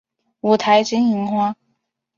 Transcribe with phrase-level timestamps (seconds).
[0.39, 1.55] 五台金银花